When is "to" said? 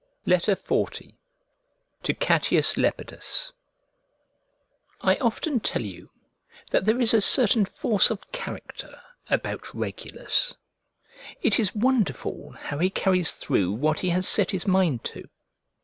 2.01-2.13, 15.03-15.29